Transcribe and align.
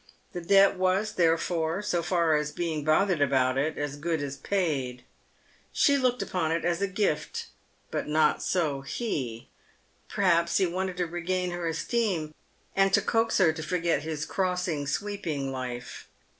The 0.33 0.41
debt 0.41 0.77
was, 0.79 1.13
therefore, 1.13 1.83
so 1.83 2.01
far 2.01 2.35
as 2.35 2.51
being 2.51 2.83
bothered 2.83 3.21
about 3.21 3.55
it, 3.55 3.77
as 3.77 3.97
good 3.97 4.19
as 4.23 4.35
paid. 4.35 5.03
She 5.71 5.95
looked 5.95 6.23
upon 6.23 6.51
it 6.51 6.65
as 6.65 6.81
a 6.81 6.87
gift, 6.87 7.49
but 7.91 8.07
not 8.07 8.41
so 8.41 8.81
he. 8.81 9.49
Perhaps 10.09 10.57
he 10.57 10.65
wanted 10.65 10.97
to 10.97 11.05
regain" 11.05 11.51
her 11.51 11.67
esteem, 11.67 12.33
and 12.75 12.91
to 12.95 13.01
coax 13.03 13.37
her 13.37 13.53
to 13.53 13.61
forget 13.61 14.01
his 14.01 14.25
crossing 14.25 14.87
sweeping 14.87 15.51
life. 15.51 16.07